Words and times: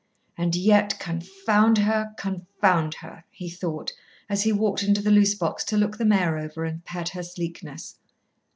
"And 0.35 0.55
yet, 0.55 0.97
confound 0.99 1.77
her 1.77 2.15
confound 2.17 2.95
her!" 3.01 3.23
he 3.29 3.47
thought, 3.51 3.91
as 4.29 4.41
he 4.41 4.51
walked 4.51 4.81
into 4.81 4.99
the 5.03 5.11
loose 5.11 5.35
box 5.35 5.63
to 5.65 5.77
look 5.77 5.99
the 5.99 6.05
mare 6.05 6.39
over 6.39 6.65
and 6.65 6.83
pat 6.83 7.09
her 7.09 7.21
sleekness. 7.21 7.99